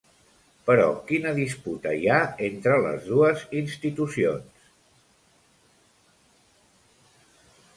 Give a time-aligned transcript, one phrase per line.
[0.67, 2.17] Però, quina disputa hi ha
[2.47, 4.65] entre les dues institucions?